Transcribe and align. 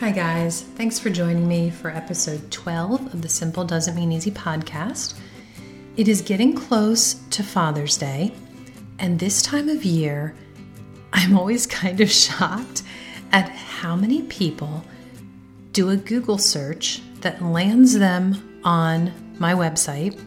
Hi, 0.00 0.12
guys. 0.12 0.62
Thanks 0.62 0.98
for 0.98 1.10
joining 1.10 1.46
me 1.46 1.68
for 1.68 1.90
episode 1.90 2.50
12 2.50 3.12
of 3.12 3.20
the 3.20 3.28
Simple 3.28 3.64
Doesn't 3.64 3.94
Mean 3.94 4.12
Easy 4.12 4.30
podcast. 4.30 5.12
It 5.98 6.08
is 6.08 6.22
getting 6.22 6.54
close 6.54 7.16
to 7.28 7.42
Father's 7.42 7.98
Day, 7.98 8.32
and 8.98 9.18
this 9.18 9.42
time 9.42 9.68
of 9.68 9.84
year, 9.84 10.34
I'm 11.12 11.36
always 11.36 11.66
kind 11.66 12.00
of 12.00 12.10
shocked 12.10 12.82
at 13.30 13.50
how 13.50 13.94
many 13.94 14.22
people 14.22 14.82
do 15.74 15.90
a 15.90 15.98
Google 15.98 16.38
search 16.38 17.02
that 17.20 17.42
lands 17.42 17.98
them 17.98 18.62
on 18.64 19.12
my 19.38 19.52
website 19.52 20.18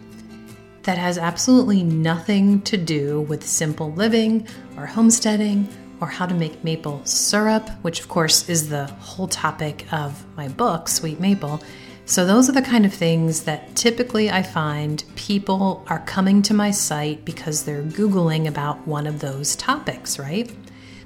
that 0.84 1.00
has 1.00 1.18
absolutely 1.18 1.82
nothing 1.82 2.62
to 2.62 2.78
do 2.78 3.22
with 3.22 3.44
simple 3.44 3.92
living 3.94 4.48
or 4.78 4.86
homesteading 4.86 5.68
or 6.04 6.08
how 6.08 6.26
to 6.26 6.36
make 6.36 6.66
maple 6.66 7.00
syrup, 7.06 7.70
which 7.82 8.02
of 8.02 8.10
course 8.10 8.50
is 8.50 8.68
the 8.68 8.88
whole 8.88 9.30
topic 9.30 9.86
of 9.94 10.26
my 10.36 10.50
book, 10.50 10.90
Sweet 10.90 11.18
Maple. 11.18 11.64
So, 12.06 12.26
those 12.26 12.50
are 12.50 12.52
the 12.52 12.62
kind 12.62 12.86
of 12.86 12.94
things 12.94 13.44
that 13.44 13.74
typically 13.78 14.30
I 14.30 14.44
find 14.44 15.02
people 15.16 15.86
are 15.88 16.00
coming 16.00 16.42
to 16.42 16.54
my 16.54 16.72
site 16.72 17.24
because 17.24 17.64
they're 17.64 17.84
Googling 17.84 18.50
about 18.50 18.86
one 18.86 19.08
of 19.08 19.20
those 19.20 19.56
topics, 19.56 20.20
right? 20.20 20.54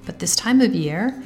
But 0.08 0.18
this 0.18 0.36
time 0.36 0.62
of 0.62 0.74
year, 0.74 1.22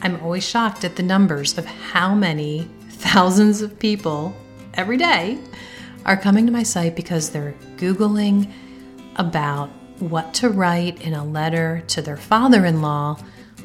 I'm 0.00 0.18
always 0.22 0.48
shocked 0.48 0.82
at 0.82 0.96
the 0.96 1.02
numbers 1.02 1.58
of 1.58 1.66
how 1.66 2.14
many 2.14 2.66
thousands 2.88 3.60
of 3.60 3.78
people 3.78 4.34
every 4.72 4.96
day 4.96 5.38
are 6.06 6.16
coming 6.16 6.46
to 6.46 6.52
my 6.52 6.62
site 6.62 6.96
because 6.96 7.28
they're 7.28 7.54
Googling 7.76 8.50
about 9.16 9.68
what 9.98 10.34
to 10.34 10.48
write 10.48 11.00
in 11.02 11.14
a 11.14 11.24
letter 11.24 11.82
to 11.88 12.02
their 12.02 12.16
father 12.16 12.64
in 12.64 12.82
law 12.82 13.18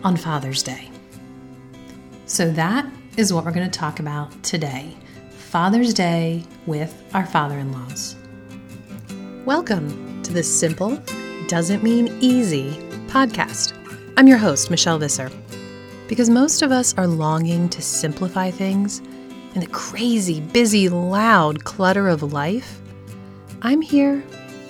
on 0.04 0.18
Father's 0.18 0.62
Day. 0.62 0.90
So, 2.26 2.52
that 2.52 2.86
is 3.16 3.34
what 3.34 3.46
we're 3.46 3.52
going 3.52 3.70
to 3.70 3.80
talk 3.80 4.00
about 4.00 4.44
today 4.44 4.96
Father's 5.32 5.94
Day 5.94 6.44
with 6.66 6.94
our 7.14 7.26
father 7.26 7.58
in 7.58 7.72
laws. 7.72 8.16
Welcome 9.46 10.22
to 10.24 10.34
the 10.34 10.44
Simple 10.44 11.02
Doesn't 11.48 11.84
Mean 11.84 12.18
Easy 12.22 12.72
podcast. 13.08 13.74
I'm 14.18 14.28
your 14.28 14.38
host, 14.38 14.70
Michelle 14.70 15.00
Visser. 15.00 15.32
Because 16.08 16.30
most 16.30 16.62
of 16.62 16.72
us 16.72 16.98
are 16.98 17.08
longing 17.08 17.70
to 17.70 17.82
simplify 17.82 18.52
things 18.52 19.00
in 19.56 19.62
the 19.62 19.68
crazy, 19.68 20.42
busy, 20.42 20.90
loud 20.90 21.64
clutter 21.64 22.08
of 22.08 22.22
life, 22.22 22.80
I'm 23.62 23.82
here 23.82 24.22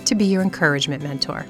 to 0.08 0.16
be 0.16 0.26
your 0.26 0.42
encouragement 0.42 1.04
mentor 1.04 1.46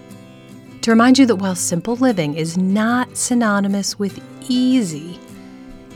to 0.88 0.92
remind 0.92 1.20
you 1.20 1.26
that 1.26 1.36
while 1.36 1.54
simple 1.54 1.98
living 1.98 2.36
is 2.36 2.58
not 2.58 3.18
synonymous 3.18 4.00
with 4.00 4.24
easy, 4.50 5.20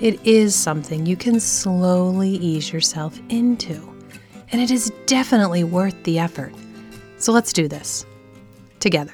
it 0.02 0.20
is 0.26 0.54
something 0.54 1.06
you 1.06 1.16
can 1.16 1.40
slowly 1.40 2.32
ease 2.32 2.74
yourself 2.74 3.18
into. 3.30 3.76
And 4.52 4.62
it 4.62 4.70
is 4.70 4.92
definitely 5.06 5.64
worth 5.64 5.96
the 6.04 6.20
effort. 6.20 6.54
So 7.20 7.32
let's 7.32 7.54
do 7.54 7.70
this 7.70 8.06
together. 8.82 9.14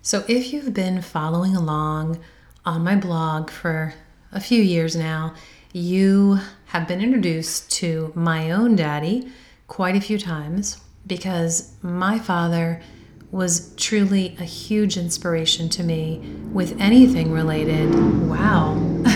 So, 0.00 0.24
if 0.26 0.50
you've 0.50 0.72
been 0.72 1.02
following 1.02 1.54
along 1.54 2.20
on 2.64 2.82
my 2.82 2.96
blog 2.96 3.50
for 3.50 3.92
a 4.32 4.40
few 4.40 4.62
years 4.62 4.96
now, 4.96 5.34
you 5.74 6.38
have 6.68 6.88
been 6.88 7.02
introduced 7.02 7.70
to 7.72 8.12
my 8.14 8.50
own 8.50 8.76
daddy 8.76 9.30
quite 9.70 9.94
a 9.94 10.00
few 10.00 10.18
times 10.18 10.78
because 11.06 11.72
my 11.80 12.18
father 12.18 12.82
was 13.30 13.72
truly 13.76 14.36
a 14.40 14.44
huge 14.44 14.96
inspiration 14.96 15.68
to 15.68 15.84
me 15.84 16.18
with 16.52 16.78
anything 16.80 17.30
related. 17.30 17.88
Wow, 18.28 18.72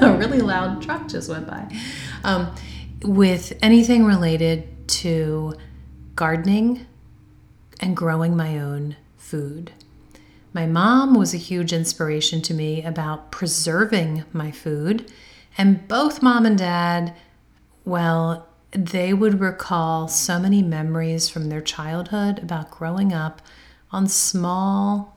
a 0.00 0.16
really 0.16 0.38
loud 0.38 0.80
truck 0.80 1.08
just 1.08 1.28
went 1.28 1.48
by. 1.48 1.68
Um, 2.22 2.54
with 3.02 3.52
anything 3.60 4.04
related 4.04 4.88
to 4.88 5.54
gardening 6.14 6.86
and 7.80 7.96
growing 7.96 8.36
my 8.36 8.60
own 8.60 8.94
food. 9.16 9.72
My 10.52 10.66
mom 10.66 11.14
was 11.14 11.34
a 11.34 11.36
huge 11.38 11.72
inspiration 11.72 12.40
to 12.42 12.54
me 12.54 12.84
about 12.84 13.32
preserving 13.32 14.22
my 14.32 14.52
food, 14.52 15.10
and 15.58 15.88
both 15.88 16.22
mom 16.22 16.46
and 16.46 16.56
dad, 16.56 17.12
well, 17.84 18.46
they 18.72 19.12
would 19.12 19.40
recall 19.40 20.08
so 20.08 20.38
many 20.38 20.62
memories 20.62 21.28
from 21.28 21.48
their 21.48 21.60
childhood 21.60 22.38
about 22.40 22.70
growing 22.70 23.12
up 23.12 23.40
on 23.90 24.06
small, 24.06 25.16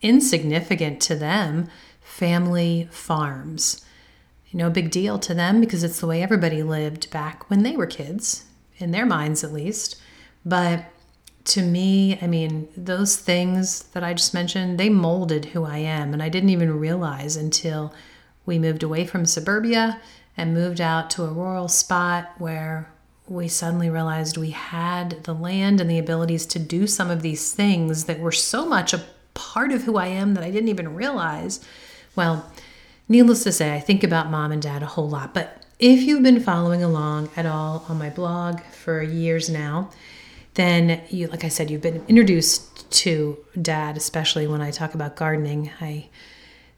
insignificant 0.00 1.00
to 1.02 1.16
them 1.16 1.68
family 2.00 2.88
farms. 2.90 3.84
No 4.52 4.70
big 4.70 4.92
deal 4.92 5.18
to 5.18 5.34
them 5.34 5.60
because 5.60 5.82
it's 5.82 5.98
the 5.98 6.06
way 6.06 6.22
everybody 6.22 6.62
lived 6.62 7.10
back 7.10 7.50
when 7.50 7.64
they 7.64 7.76
were 7.76 7.86
kids, 7.86 8.44
in 8.78 8.92
their 8.92 9.04
minds 9.04 9.42
at 9.42 9.52
least. 9.52 10.00
But 10.44 10.84
to 11.46 11.62
me, 11.62 12.18
I 12.22 12.28
mean, 12.28 12.68
those 12.76 13.16
things 13.16 13.82
that 13.94 14.04
I 14.04 14.14
just 14.14 14.32
mentioned, 14.32 14.78
they 14.78 14.88
molded 14.88 15.46
who 15.46 15.64
I 15.64 15.78
am. 15.78 16.12
And 16.12 16.22
I 16.22 16.28
didn't 16.28 16.50
even 16.50 16.78
realize 16.78 17.36
until 17.36 17.92
we 18.46 18.58
moved 18.60 18.84
away 18.84 19.06
from 19.06 19.26
suburbia 19.26 20.00
and 20.36 20.54
moved 20.54 20.80
out 20.80 21.10
to 21.10 21.24
a 21.24 21.32
rural 21.32 21.68
spot 21.68 22.32
where 22.38 22.90
we 23.26 23.48
suddenly 23.48 23.88
realized 23.88 24.36
we 24.36 24.50
had 24.50 25.24
the 25.24 25.34
land 25.34 25.80
and 25.80 25.88
the 25.88 25.98
abilities 25.98 26.44
to 26.46 26.58
do 26.58 26.86
some 26.86 27.10
of 27.10 27.22
these 27.22 27.52
things 27.52 28.04
that 28.04 28.20
were 28.20 28.32
so 28.32 28.66
much 28.66 28.92
a 28.92 29.04
part 29.32 29.72
of 29.72 29.82
who 29.82 29.96
I 29.96 30.06
am 30.08 30.34
that 30.34 30.44
I 30.44 30.50
didn't 30.50 30.68
even 30.68 30.94
realize. 30.94 31.64
Well, 32.14 32.50
needless 33.08 33.42
to 33.44 33.52
say, 33.52 33.74
I 33.74 33.80
think 33.80 34.04
about 34.04 34.30
mom 34.30 34.52
and 34.52 34.62
dad 34.62 34.82
a 34.82 34.86
whole 34.86 35.08
lot. 35.08 35.34
But 35.34 35.64
if 35.78 36.02
you've 36.02 36.22
been 36.22 36.40
following 36.40 36.82
along 36.82 37.30
at 37.36 37.46
all 37.46 37.84
on 37.88 37.98
my 37.98 38.10
blog 38.10 38.60
for 38.60 39.02
years 39.02 39.48
now, 39.48 39.90
then 40.54 41.00
you, 41.08 41.26
like 41.28 41.44
I 41.44 41.48
said, 41.48 41.70
you've 41.70 41.82
been 41.82 42.04
introduced 42.06 42.90
to 42.90 43.38
dad, 43.60 43.96
especially 43.96 44.46
when 44.46 44.60
I 44.60 44.70
talk 44.70 44.94
about 44.94 45.16
gardening. 45.16 45.70
I 45.80 46.08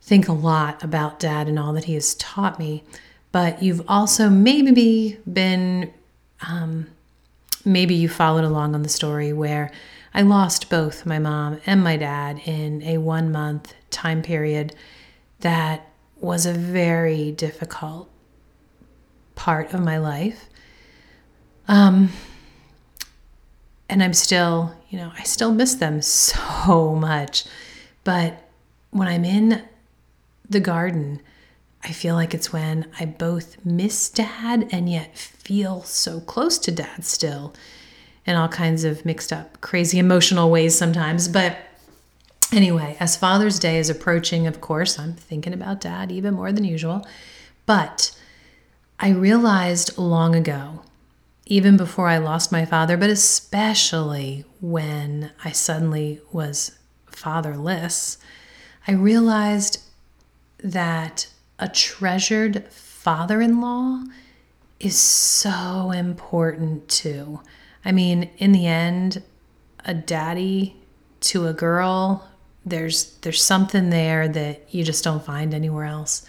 think 0.01 0.29
a 0.29 0.33
lot 0.33 0.83
about 0.83 1.21
dad 1.21 1.49
and 1.49 1.59
all 1.59 1.73
that 1.75 1.85
he 1.85 1.95
has 1.95 2.15
taught 2.15 2.59
me. 2.59 2.85
But 3.37 3.63
you've 3.63 3.83
also 3.87 4.31
maybe 4.31 5.19
been 5.31 5.93
um, 6.41 6.87
maybe 7.67 7.95
you 7.95 8.09
followed 8.09 8.45
along 8.45 8.75
on 8.75 8.81
the 8.81 8.89
story 8.89 9.35
where 9.35 9.71
I 10.15 10.23
lost 10.23 10.71
both 10.71 11.05
my 11.05 11.19
mom 11.19 11.61
and 11.67 11.85
my 11.85 11.99
dad 11.99 12.41
in 12.47 12.83
a 12.83 12.97
one 12.97 13.31
month 13.31 13.75
time 13.91 14.23
period 14.23 14.75
that 15.41 15.87
was 16.19 16.47
a 16.47 16.55
very 16.55 17.31
difficult 17.31 18.09
part 19.35 19.75
of 19.75 19.81
my 19.81 19.99
life. 19.99 20.49
Um, 21.69 22.13
and 23.91 24.03
I'm 24.03 24.15
still, 24.15 24.75
you 24.89 24.97
know, 24.97 25.13
I 25.15 25.25
still 25.25 25.53
miss 25.53 25.75
them 25.75 26.01
so 26.01 26.95
much. 26.99 27.45
But 28.03 28.49
when 28.93 29.09
I'm 29.09 29.27
in 29.27 29.63
the 30.49 30.61
garden, 30.61 31.21
I 31.87 31.93
feel 31.93 32.17
like 32.17 32.35
it's 32.35 32.53
when 32.53 32.91
I 32.99 33.05
both 33.05 33.65
miss 33.65 34.11
dad 34.11 34.69
and 34.73 34.91
yet 34.91 35.17
feel 35.17 35.83
so 35.83 36.19
close 36.19 36.59
to 36.59 36.73
dad 36.73 37.05
still 37.05 37.55
in 38.27 38.35
all 38.35 38.49
kinds 38.49 38.83
of 38.83 39.05
mixed 39.05 39.33
up, 39.33 39.61
crazy 39.61 40.01
emotional 40.01 40.51
ways 40.51 40.77
sometimes. 40.77 41.29
But 41.29 41.57
anyway, 42.53 42.97
as 42.99 43.17
Father's 43.17 43.61
Day 43.61 43.79
is 43.79 43.89
approaching, 43.89 44.49
of 44.49 44.61
course, 44.61 44.99
I'm 44.99 45.13
thinking 45.13 45.53
about 45.53 45.81
dad 45.81 46.11
even 46.11 46.35
more 46.35 46.51
than 46.51 46.65
usual. 46.65 47.07
But 47.67 48.11
I 48.99 49.11
realized 49.11 49.97
long 49.97 50.35
ago, 50.35 50.83
even 51.45 51.77
before 51.77 52.09
I 52.09 52.19
lost 52.19 52.51
my 52.51 52.65
father, 52.65 52.97
but 52.97 53.11
especially 53.11 54.45
when 54.61 55.31
I 55.45 55.53
suddenly 55.53 56.21
was 56.33 56.77
fatherless, 57.07 58.19
I 58.89 58.93
realized 58.93 59.85
that 60.59 61.29
a 61.59 61.69
treasured 61.69 62.65
father 62.69 63.41
in 63.41 63.61
law 63.61 64.03
is 64.79 64.99
so 64.99 65.91
important 65.91 66.89
too. 66.89 67.41
I 67.85 67.93
mean, 67.93 68.31
in 68.39 68.53
the 68.53 68.67
end, 68.67 69.23
a 69.85 69.95
daddy 69.95 70.77
to 71.21 71.47
a 71.47 71.53
girl, 71.53 72.29
there's 72.65 73.17
there's 73.19 73.43
something 73.43 73.91
there 73.91 74.29
that 74.29 74.75
you 74.75 74.85
just 74.85 75.05
don't 75.05 75.25
find 75.25 75.55
anywhere 75.55 75.85
else. 75.85 76.27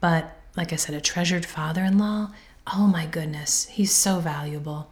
But 0.00 0.36
like 0.56 0.72
I 0.72 0.76
said, 0.76 0.94
a 0.94 1.00
treasured 1.00 1.46
father-in-law, 1.46 2.30
oh 2.74 2.86
my 2.86 3.06
goodness, 3.06 3.66
he's 3.66 3.92
so 3.92 4.20
valuable. 4.20 4.90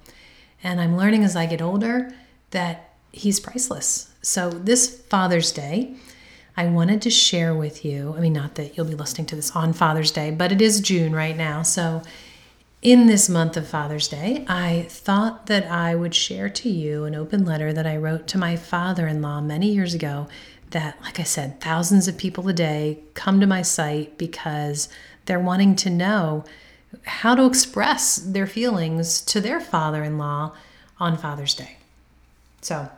And 0.62 0.80
I'm 0.80 0.96
learning 0.96 1.22
as 1.22 1.36
I 1.36 1.46
get 1.46 1.62
older 1.62 2.12
that 2.50 2.94
he's 3.12 3.38
priceless. 3.40 4.12
So 4.22 4.50
this 4.50 5.02
Father's 5.02 5.52
Day, 5.52 5.96
I 6.56 6.66
wanted 6.66 7.02
to 7.02 7.10
share 7.10 7.54
with 7.54 7.84
you. 7.84 8.14
I 8.16 8.20
mean, 8.20 8.32
not 8.32 8.54
that 8.54 8.76
you'll 8.76 8.86
be 8.86 8.94
listening 8.94 9.26
to 9.26 9.36
this 9.36 9.54
on 9.54 9.72
Father's 9.72 10.10
Day, 10.10 10.30
but 10.30 10.52
it 10.52 10.62
is 10.62 10.80
June 10.80 11.14
right 11.14 11.36
now. 11.36 11.62
So, 11.62 12.02
in 12.82 13.06
this 13.06 13.28
month 13.28 13.56
of 13.56 13.66
Father's 13.66 14.06
Day, 14.06 14.44
I 14.48 14.86
thought 14.88 15.46
that 15.46 15.70
I 15.70 15.94
would 15.94 16.14
share 16.14 16.48
to 16.48 16.68
you 16.68 17.04
an 17.04 17.14
open 17.14 17.44
letter 17.44 17.72
that 17.72 17.86
I 17.86 17.96
wrote 17.96 18.26
to 18.28 18.38
my 18.38 18.54
father 18.54 19.06
in 19.08 19.20
law 19.20 19.40
many 19.40 19.72
years 19.72 19.92
ago 19.92 20.28
that, 20.70 21.00
like 21.02 21.18
I 21.18 21.24
said, 21.24 21.60
thousands 21.60 22.06
of 22.06 22.16
people 22.16 22.48
a 22.48 22.52
day 22.52 23.00
come 23.14 23.40
to 23.40 23.46
my 23.46 23.62
site 23.62 24.16
because 24.18 24.88
they're 25.24 25.40
wanting 25.40 25.74
to 25.76 25.90
know 25.90 26.44
how 27.04 27.34
to 27.34 27.46
express 27.46 28.16
their 28.16 28.46
feelings 28.46 29.20
to 29.22 29.40
their 29.40 29.60
father 29.60 30.04
in 30.04 30.18
law 30.18 30.52
on 30.98 31.16
Father's 31.16 31.54
Day. 31.54 31.76
So 32.62 32.88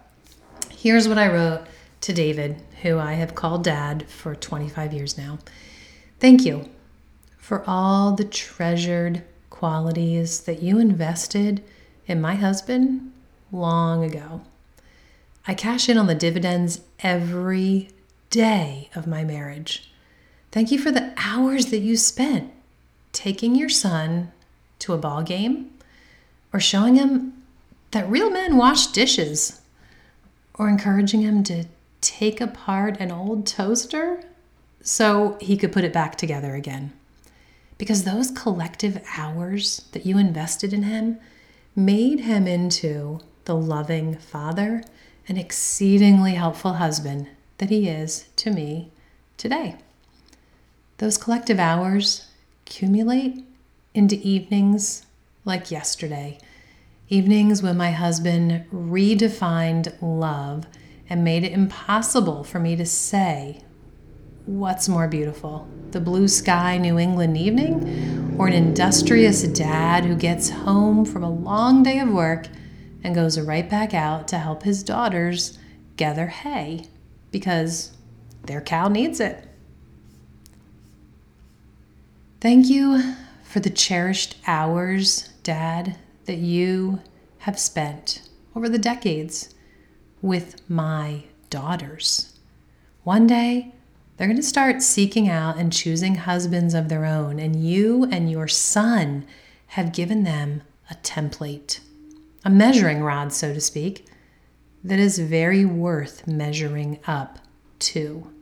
here's 0.71 1.09
what 1.09 1.19
I 1.19 1.33
wrote 1.33 1.67
to 2.03 2.13
David, 2.13 2.63
who 2.83 2.99
I 2.99 3.15
have 3.15 3.35
called 3.35 3.65
dad 3.65 4.09
for 4.09 4.35
25 4.35 4.93
years 4.93 5.19
now. 5.19 5.39
Thank 6.21 6.45
you 6.45 6.69
for 7.37 7.65
all 7.67 8.13
the 8.13 8.25
treasured 8.25 9.23
qualities 9.51 10.41
that 10.41 10.63
you 10.63 10.79
invested 10.79 11.63
in 12.07 12.21
my 12.21 12.35
husband 12.35 13.13
long 13.51 14.05
ago. 14.05 14.43
I 15.47 15.55
cash 15.55 15.89
in 15.89 15.97
on 15.97 16.07
the 16.07 16.15
dividends 16.15 16.81
every 17.01 17.89
day 18.31 18.91
of 18.95 19.07
my 19.07 19.25
marriage. 19.25 19.91
Thank 20.53 20.71
you 20.71 20.79
for 20.79 20.91
the 20.91 21.13
hours 21.17 21.67
that 21.67 21.79
you 21.79 21.97
spent 21.97 22.53
taking 23.13 23.55
your 23.55 23.69
son 23.69 24.31
to 24.81 24.93
a 24.93 24.99
ball 24.99 25.23
game 25.23 25.71
or 26.53 26.61
showing 26.61 26.97
him 26.97 27.33
that 27.91 28.09
real 28.09 28.31
men 28.31 28.57
wash 28.57 28.89
dishes 28.89 29.61
or 30.55 30.69
encouraging 30.69 31.23
him 31.23 31.43
to 31.45 31.65
take 32.01 32.41
apart 32.41 32.99
an 33.01 33.11
old 33.11 33.47
toaster 33.47 34.23
so 34.81 35.37
he 35.41 35.57
could 35.57 35.73
put 35.73 35.85
it 35.85 35.93
back 35.93 36.17
together 36.17 36.55
again. 36.55 36.93
Because 37.77 38.05
those 38.05 38.31
collective 38.31 39.03
hours 39.17 39.83
that 39.93 40.07
you 40.07 40.19
invested 40.19 40.73
in 40.73 40.85
him 40.85 41.19
made 41.77 42.21
him 42.21 42.47
into 42.47 43.21
the 43.45 43.55
loving 43.55 44.17
father 44.17 44.83
and 45.29 45.39
exceedingly 45.39 46.35
helpful 46.35 46.75
husband 46.75 47.29
that 47.59 47.71
he 47.71 47.89
is 47.89 48.29
to 48.37 48.51
me 48.51 48.91
today. 49.37 49.77
Those 50.99 51.19
collective 51.19 51.61
hours 51.61 52.27
accumulate 52.67 53.45
into 53.95 54.17
evenings 54.17 55.07
like 55.45 55.71
yesterday. 55.71 56.39
Evenings 57.09 57.63
when 57.63 57.77
my 57.77 57.93
husband 57.93 58.65
redefined 58.73 59.95
love 60.01 60.67
and 61.09 61.25
made 61.25 61.45
it 61.45 61.53
impossible 61.53 62.45
for 62.45 62.59
me 62.59 62.77
to 62.77 62.87
say 62.87 63.63
what's 64.47 64.89
more 64.89 65.09
beautiful, 65.09 65.69
the 65.91 66.01
blue 66.01 66.27
sky 66.29 66.79
New 66.79 66.99
England 66.99 67.37
evening, 67.37 68.37
or 68.39 68.47
an 68.47 68.55
industrious 68.55 69.43
dad 69.43 70.05
who 70.05 70.15
gets 70.15 70.51
home 70.51 71.05
from 71.05 71.23
a 71.23 71.31
long 71.31 71.83
day 71.83 71.99
of 71.99 72.11
work 72.11 72.47
and 73.03 73.15
goes 73.15 73.39
right 73.39 73.69
back 73.69 73.95
out 73.95 74.27
to 74.29 74.39
help 74.39 74.63
his 74.63 74.83
daughters 74.83 75.59
gather 75.97 76.29
hay 76.29 76.87
because 77.31 77.93
their 78.45 78.61
cow 78.61 78.89
needs 78.89 79.21
it. 79.21 79.45
Thank 82.41 82.69
you 82.69 83.15
for 83.43 83.61
the 83.61 83.71
cherished 83.71 84.37
hours, 84.47 85.31
Dad, 85.43 85.97
that 86.27 86.39
you 86.39 87.01
have 87.39 87.59
spent 87.59 88.23
over 88.55 88.69
the 88.69 88.79
decades 88.79 89.55
with 90.23 90.69
my 90.69 91.25
daughters. 91.51 92.39
One 93.05 93.27
day, 93.27 93.73
they're 94.17 94.27
going 94.27 94.37
to 94.37 94.43
start 94.43 94.83
seeking 94.83 95.29
out 95.29 95.57
and 95.57 95.73
choosing 95.73 96.17
husbands 96.17 96.75
of 96.75 96.89
their 96.89 97.05
own, 97.05 97.39
and 97.39 97.65
you 97.65 98.05
and 98.11 98.31
your 98.31 98.49
son 98.49 99.27
have 99.69 99.93
given 99.93 100.25
them 100.25 100.63
a 100.91 100.95
template, 100.97 101.81
a 102.45 102.51
measuring 102.51 103.03
rod, 103.03 103.33
so 103.33 103.55
to 103.55 103.61
speak, 103.61 104.07
that 104.83 104.99
is 104.99 105.19
very 105.19 105.65
worth 105.65 106.27
measuring 106.27 106.99
up 107.07 107.39
to. 107.79 108.33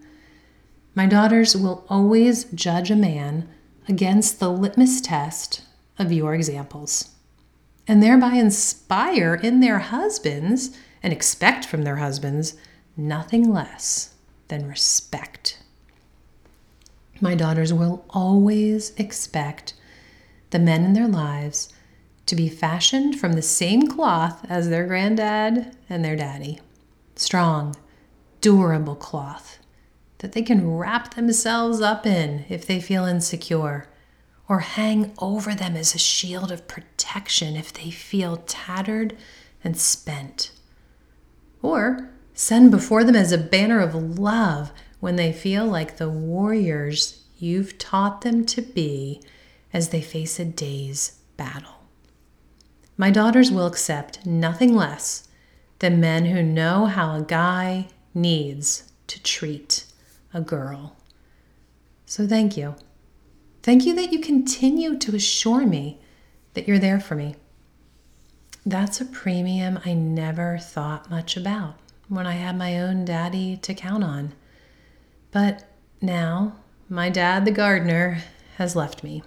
My 0.94 1.06
daughters 1.06 1.54
will 1.56 1.84
always 1.90 2.44
judge 2.44 2.90
a 2.90 2.96
man 2.96 3.48
against 3.86 4.40
the 4.40 4.50
litmus 4.50 5.00
test 5.00 5.62
of 5.98 6.10
your 6.10 6.34
examples, 6.34 7.15
and 7.88 8.02
thereby 8.02 8.34
inspire 8.34 9.34
in 9.34 9.60
their 9.60 9.78
husbands 9.78 10.76
and 11.02 11.12
expect 11.12 11.64
from 11.64 11.82
their 11.82 11.96
husbands 11.96 12.54
nothing 12.96 13.52
less 13.52 14.14
than 14.48 14.68
respect. 14.68 15.58
My 17.20 17.34
daughters 17.34 17.72
will 17.72 18.04
always 18.10 18.90
expect 18.96 19.74
the 20.50 20.58
men 20.58 20.84
in 20.84 20.92
their 20.92 21.08
lives 21.08 21.72
to 22.26 22.36
be 22.36 22.48
fashioned 22.48 23.18
from 23.18 23.34
the 23.34 23.42
same 23.42 23.86
cloth 23.86 24.44
as 24.48 24.68
their 24.68 24.86
granddad 24.86 25.74
and 25.88 26.04
their 26.04 26.16
daddy. 26.16 26.60
Strong, 27.14 27.76
durable 28.40 28.96
cloth 28.96 29.58
that 30.18 30.32
they 30.32 30.42
can 30.42 30.76
wrap 30.76 31.14
themselves 31.14 31.80
up 31.80 32.06
in 32.06 32.44
if 32.48 32.66
they 32.66 32.80
feel 32.80 33.04
insecure, 33.04 33.88
or 34.48 34.60
hang 34.60 35.12
over 35.18 35.54
them 35.54 35.76
as 35.76 35.94
a 35.94 35.98
shield 35.98 36.52
of 36.52 36.68
protection 36.68 37.56
if 37.56 37.72
they 37.72 37.90
feel 37.90 38.36
tattered 38.46 39.16
and 39.64 39.76
spent, 39.76 40.52
or 41.62 42.10
send 42.34 42.70
before 42.70 43.02
them 43.02 43.16
as 43.16 43.32
a 43.32 43.38
banner 43.38 43.80
of 43.80 44.18
love 44.18 44.70
when 45.00 45.16
they 45.16 45.32
feel 45.32 45.66
like 45.66 45.96
the 45.96 46.08
warriors 46.08 47.24
you've 47.38 47.76
taught 47.78 48.20
them 48.20 48.44
to 48.44 48.62
be 48.62 49.20
as 49.72 49.88
they 49.88 50.00
face 50.00 50.38
a 50.38 50.44
day's 50.44 51.18
battle. 51.36 51.84
My 52.96 53.10
daughters 53.10 53.50
will 53.50 53.66
accept 53.66 54.24
nothing 54.24 54.74
less 54.74 55.28
than 55.80 56.00
men 56.00 56.26
who 56.26 56.42
know 56.42 56.86
how 56.86 57.14
a 57.14 57.22
guy 57.22 57.88
needs 58.14 58.90
to 59.08 59.22
treat 59.22 59.84
a 60.32 60.40
girl. 60.40 60.96
So 62.06 62.26
thank 62.26 62.56
you. 62.56 62.76
Thank 63.66 63.84
you 63.84 63.96
that 63.96 64.12
you 64.12 64.20
continue 64.20 64.96
to 64.96 65.16
assure 65.16 65.66
me 65.66 65.98
that 66.54 66.68
you're 66.68 66.78
there 66.78 67.00
for 67.00 67.16
me. 67.16 67.34
That's 68.64 69.00
a 69.00 69.04
premium 69.04 69.80
I 69.84 69.92
never 69.92 70.56
thought 70.56 71.10
much 71.10 71.36
about 71.36 71.74
when 72.08 72.28
I 72.28 72.34
had 72.34 72.56
my 72.56 72.78
own 72.78 73.04
daddy 73.04 73.56
to 73.56 73.74
count 73.74 74.04
on. 74.04 74.34
But 75.32 75.64
now, 76.00 76.54
my 76.88 77.10
dad, 77.10 77.44
the 77.44 77.50
gardener, 77.50 78.22
has 78.56 78.76
left 78.76 79.02
me. 79.02 79.24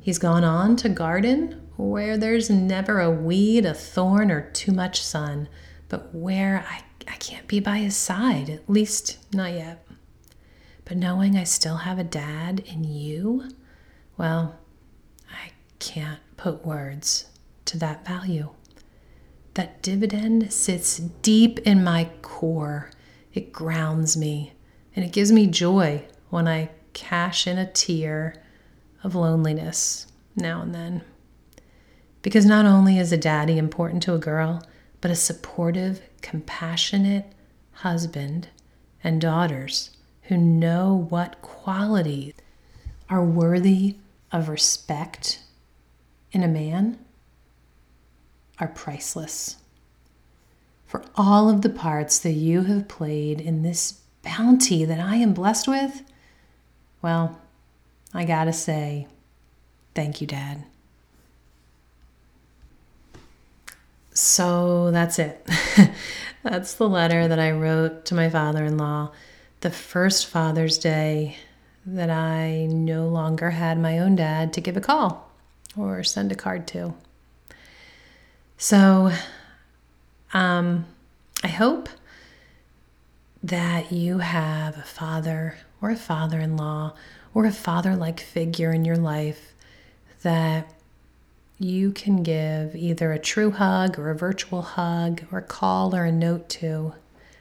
He's 0.00 0.18
gone 0.18 0.42
on 0.42 0.74
to 0.74 0.88
garden 0.88 1.68
where 1.76 2.18
there's 2.18 2.50
never 2.50 2.98
a 2.98 3.08
weed, 3.08 3.64
a 3.64 3.72
thorn, 3.72 4.32
or 4.32 4.50
too 4.50 4.72
much 4.72 5.00
sun, 5.00 5.48
but 5.88 6.12
where 6.12 6.66
I, 6.68 6.82
I 7.06 7.14
can't 7.18 7.46
be 7.46 7.60
by 7.60 7.78
his 7.78 7.94
side, 7.94 8.50
at 8.50 8.68
least 8.68 9.32
not 9.32 9.52
yet. 9.52 9.87
But 10.88 10.96
knowing 10.96 11.36
I 11.36 11.44
still 11.44 11.76
have 11.76 11.98
a 11.98 12.04
dad 12.04 12.60
in 12.60 12.82
you, 12.82 13.50
well, 14.16 14.56
I 15.30 15.50
can't 15.78 16.20
put 16.38 16.64
words 16.64 17.28
to 17.66 17.78
that 17.78 18.06
value. 18.06 18.48
That 19.52 19.82
dividend 19.82 20.50
sits 20.50 20.96
deep 20.96 21.58
in 21.58 21.84
my 21.84 22.08
core. 22.22 22.90
It 23.34 23.52
grounds 23.52 24.16
me 24.16 24.54
and 24.96 25.04
it 25.04 25.12
gives 25.12 25.30
me 25.30 25.46
joy 25.46 26.06
when 26.30 26.48
I 26.48 26.70
cash 26.94 27.46
in 27.46 27.58
a 27.58 27.70
tear 27.70 28.42
of 29.04 29.14
loneliness 29.14 30.06
now 30.36 30.62
and 30.62 30.74
then. 30.74 31.02
Because 32.22 32.46
not 32.46 32.64
only 32.64 32.98
is 32.98 33.12
a 33.12 33.18
daddy 33.18 33.58
important 33.58 34.02
to 34.04 34.14
a 34.14 34.18
girl, 34.18 34.66
but 35.02 35.10
a 35.10 35.16
supportive, 35.16 36.00
compassionate 36.22 37.30
husband 37.72 38.48
and 39.04 39.20
daughters 39.20 39.90
who 40.28 40.36
know 40.36 41.06
what 41.08 41.40
qualities 41.40 42.34
are 43.08 43.24
worthy 43.24 43.96
of 44.30 44.50
respect 44.50 45.42
in 46.32 46.42
a 46.42 46.48
man 46.48 46.98
are 48.60 48.68
priceless. 48.68 49.56
For 50.86 51.02
all 51.16 51.48
of 51.48 51.62
the 51.62 51.70
parts 51.70 52.18
that 52.18 52.32
you 52.32 52.64
have 52.64 52.88
played 52.88 53.40
in 53.40 53.62
this 53.62 54.00
bounty 54.22 54.84
that 54.84 55.00
I 55.00 55.16
am 55.16 55.32
blessed 55.32 55.66
with, 55.66 56.02
well, 57.00 57.40
I 58.12 58.24
gotta 58.24 58.52
say, 58.52 59.06
thank 59.94 60.20
you, 60.20 60.26
Dad. 60.26 60.64
So 64.12 64.90
that's 64.90 65.18
it. 65.18 65.48
that's 66.42 66.74
the 66.74 66.88
letter 66.88 67.28
that 67.28 67.38
I 67.38 67.52
wrote 67.52 68.04
to 68.06 68.14
my 68.14 68.28
father 68.28 68.64
in 68.64 68.76
law 68.76 69.12
the 69.60 69.70
first 69.70 70.26
Father's 70.26 70.78
Day 70.78 71.36
that 71.84 72.10
I 72.10 72.66
no 72.66 73.08
longer 73.08 73.50
had 73.50 73.78
my 73.78 73.98
own 73.98 74.16
dad 74.16 74.52
to 74.54 74.60
give 74.60 74.76
a 74.76 74.80
call 74.80 75.30
or 75.76 76.02
send 76.04 76.32
a 76.32 76.34
card 76.34 76.66
to. 76.68 76.94
So, 78.56 79.12
um, 80.32 80.86
I 81.42 81.48
hope 81.48 81.88
that 83.42 83.92
you 83.92 84.18
have 84.18 84.76
a 84.76 84.82
father 84.82 85.56
or 85.80 85.90
a 85.90 85.96
father 85.96 86.40
in 86.40 86.56
law 86.56 86.94
or 87.32 87.46
a 87.46 87.52
father 87.52 87.94
like 87.94 88.20
figure 88.20 88.72
in 88.72 88.84
your 88.84 88.96
life 88.96 89.54
that 90.22 90.72
you 91.58 91.92
can 91.92 92.22
give 92.22 92.74
either 92.74 93.12
a 93.12 93.18
true 93.18 93.50
hug 93.50 93.98
or 93.98 94.10
a 94.10 94.14
virtual 94.14 94.62
hug 94.62 95.22
or 95.32 95.38
a 95.38 95.42
call 95.42 95.94
or 95.94 96.04
a 96.04 96.12
note 96.12 96.48
to 96.48 96.94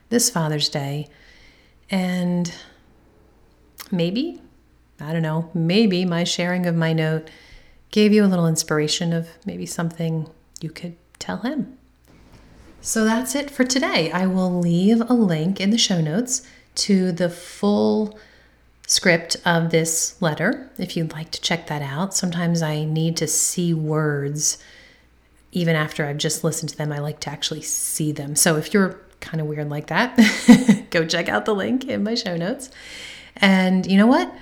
this 0.10 0.30
Father's 0.30 0.70
Day 0.70 1.08
And 1.90 2.54
maybe, 3.92 4.42
I 5.00 5.14
don't 5.14 5.22
know, 5.22 5.50
maybe 5.54 6.06
my 6.06 6.24
sharing 6.24 6.66
of 6.66 6.76
my 6.76 6.94
note 6.94 7.30
gave 7.92 8.12
you 8.12 8.26
a 8.26 8.28
little 8.28 8.48
inspiration 8.48 9.14
of 9.14 9.30
maybe 9.46 9.66
something 9.66 10.30
you 10.62 10.70
could 10.70 10.96
tell 11.20 11.38
him. 11.38 11.78
So 12.82 13.04
that's 13.04 13.36
it 13.36 13.50
for 13.50 13.64
today. 13.64 14.12
I 14.12 14.28
will 14.28 14.60
leave 14.60 15.02
a 15.02 15.14
link 15.14 15.60
in 15.60 15.72
the 15.72 15.78
show 15.78 16.02
notes 16.02 16.48
to 16.76 17.12
the 17.12 17.30
full 17.30 18.18
script 18.86 19.36
of 19.46 19.70
this 19.70 20.22
letter 20.22 20.70
if 20.78 20.96
you'd 20.96 21.12
like 21.12 21.32
to 21.32 21.42
check 21.42 21.68
that 21.68 21.82
out. 21.82 22.14
Sometimes 22.14 22.62
I 22.62 22.86
need 22.86 23.18
to 23.18 23.28
see 23.28 23.74
words 23.74 24.58
even 25.52 25.76
after 25.76 26.06
I've 26.06 26.18
just 26.18 26.44
listened 26.44 26.70
to 26.70 26.78
them. 26.78 26.92
I 26.92 27.00
like 27.00 27.20
to 27.22 27.30
actually 27.30 27.62
see 27.62 28.12
them. 28.12 28.36
So 28.36 28.58
if 28.58 28.74
you're 28.74 29.00
kind 29.20 29.42
of 29.42 29.48
weird 29.48 29.70
like 29.70 29.88
that, 29.88 30.18
go 30.90 31.06
check 31.06 31.30
out 31.30 31.46
the 31.46 31.56
link 31.56 31.86
in 31.86 32.04
my 32.04 32.16
show 32.16 32.36
notes. 32.36 32.70
And 33.36 33.86
you 33.86 33.98
know 33.98 34.08
what? 34.08 34.34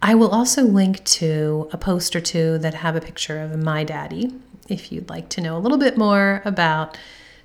I 0.00 0.14
will 0.14 0.30
also 0.30 0.62
link 0.62 1.04
to 1.04 1.68
a 1.72 1.78
post 1.78 2.14
or 2.14 2.20
two 2.20 2.58
that 2.58 2.74
have 2.74 2.94
a 2.94 3.00
picture 3.00 3.40
of 3.40 3.56
my 3.56 3.82
daddy 3.82 4.32
if 4.68 4.92
you'd 4.92 5.08
like 5.08 5.28
to 5.30 5.40
know 5.40 5.56
a 5.56 5.58
little 5.60 5.78
bit 5.78 5.96
more 5.96 6.42
about 6.44 6.96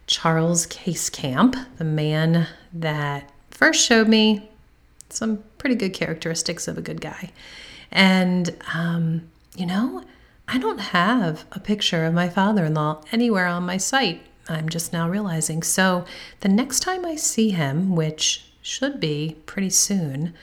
Charles 0.07 0.65
Case 0.65 1.09
Camp, 1.09 1.55
the 1.77 1.85
man 1.85 2.47
that 2.73 3.31
first 3.49 3.85
showed 3.85 4.07
me 4.07 4.49
some 5.09 5.43
pretty 5.57 5.75
good 5.75 5.93
characteristics 5.93 6.67
of 6.67 6.77
a 6.77 6.81
good 6.81 6.99
guy. 6.99 7.31
And, 7.91 8.55
um, 8.73 9.29
you 9.55 9.65
know, 9.65 10.03
I 10.47 10.57
don't 10.57 10.79
have 10.79 11.45
a 11.51 11.59
picture 11.59 12.05
of 12.05 12.13
my 12.13 12.27
father 12.27 12.65
in 12.65 12.73
law 12.73 13.01
anywhere 13.11 13.47
on 13.47 13.63
my 13.63 13.77
site. 13.77 14.21
I'm 14.47 14.69
just 14.69 14.91
now 14.91 15.09
realizing. 15.09 15.63
So 15.63 16.05
the 16.41 16.49
next 16.49 16.81
time 16.81 17.05
I 17.05 17.15
see 17.15 17.49
him, 17.49 17.95
which 17.95 18.45
should 18.61 18.99
be 18.99 19.37
pretty 19.45 19.69
soon, 19.69 20.33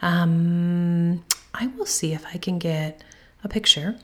um, 0.00 1.24
I 1.54 1.66
will 1.68 1.86
see 1.86 2.12
if 2.12 2.24
I 2.26 2.38
can 2.38 2.58
get 2.58 3.02
a 3.44 3.48
picture 3.48 3.96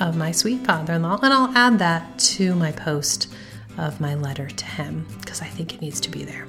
of 0.00 0.16
my 0.16 0.32
sweet 0.32 0.64
father 0.64 0.94
in 0.94 1.02
law 1.02 1.18
and 1.22 1.32
I'll 1.32 1.56
add 1.56 1.78
that 1.78 2.18
to 2.18 2.54
my 2.54 2.72
post 2.72 3.28
of 3.78 4.00
my 4.00 4.14
letter 4.14 4.48
to 4.48 4.64
him 4.64 5.06
because 5.20 5.42
I 5.42 5.46
think 5.46 5.74
it 5.74 5.80
needs 5.80 6.00
to 6.00 6.10
be 6.10 6.24
there. 6.24 6.46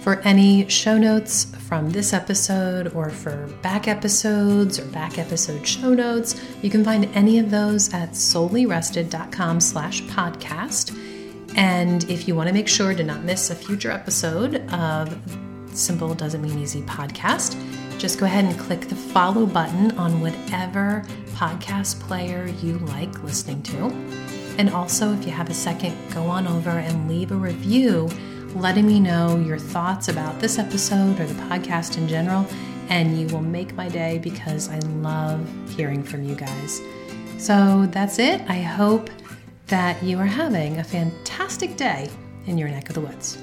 For 0.00 0.18
any 0.20 0.66
show 0.68 0.96
notes 0.96 1.44
from 1.68 1.90
this 1.90 2.14
episode 2.14 2.94
or 2.94 3.10
for 3.10 3.46
back 3.60 3.86
episodes 3.86 4.78
or 4.78 4.86
back 4.86 5.18
episode 5.18 5.66
show 5.66 5.92
notes, 5.92 6.40
you 6.62 6.70
can 6.70 6.82
find 6.82 7.04
any 7.14 7.38
of 7.38 7.50
those 7.50 7.92
at 7.92 8.12
soulyrested.com 8.12 9.60
slash 9.60 10.02
podcast. 10.04 10.96
And 11.54 12.08
if 12.08 12.26
you 12.26 12.34
want 12.34 12.48
to 12.48 12.54
make 12.54 12.66
sure 12.66 12.94
to 12.94 13.04
not 13.04 13.24
miss 13.24 13.50
a 13.50 13.54
future 13.54 13.90
episode 13.90 14.66
of 14.72 15.14
Simple 15.74 16.14
Doesn't 16.14 16.40
Mean 16.40 16.58
Easy 16.58 16.80
podcast, 16.82 17.60
just 17.98 18.18
go 18.18 18.24
ahead 18.24 18.46
and 18.46 18.58
click 18.58 18.88
the 18.88 18.96
follow 18.96 19.44
button 19.44 19.90
on 19.98 20.22
whatever 20.22 21.04
podcast 21.32 22.00
player 22.00 22.46
you 22.62 22.78
like 22.78 23.22
listening 23.22 23.62
to. 23.64 23.86
And 24.56 24.70
also, 24.70 25.12
if 25.12 25.26
you 25.26 25.32
have 25.32 25.50
a 25.50 25.54
second, 25.54 25.94
go 26.14 26.22
on 26.22 26.46
over 26.46 26.70
and 26.70 27.06
leave 27.06 27.32
a 27.32 27.36
review 27.36 28.08
letting 28.54 28.86
me 28.86 29.00
know 29.00 29.38
your 29.38 29.58
thoughts 29.58 30.08
about 30.08 30.40
this 30.40 30.58
episode 30.58 31.20
or 31.20 31.26
the 31.26 31.42
podcast 31.44 31.96
in 31.96 32.08
general, 32.08 32.46
and 32.88 33.18
you 33.18 33.26
will 33.28 33.42
make 33.42 33.74
my 33.74 33.88
day 33.88 34.18
because 34.18 34.68
I 34.68 34.78
love 34.78 35.46
hearing 35.70 36.02
from 36.02 36.24
you 36.24 36.34
guys. 36.34 36.80
So 37.38 37.86
that's 37.86 38.18
it. 38.18 38.42
I 38.48 38.60
hope 38.60 39.10
that 39.68 40.02
you 40.02 40.18
are 40.18 40.26
having 40.26 40.78
a 40.78 40.84
fantastic 40.84 41.76
day 41.76 42.10
in 42.46 42.58
your 42.58 42.68
neck 42.68 42.88
of 42.88 42.94
the 42.94 43.00
woods. 43.00 43.38